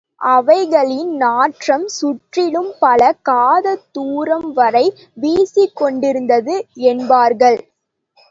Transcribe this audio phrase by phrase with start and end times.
[0.29, 4.83] அவைகளின் நாற்றம் சுற்றிலும் பல காத தூரம்வரை
[5.17, 6.55] வீசிக் கொண்டிருந்தது
[6.87, 7.59] என்பார்கள்.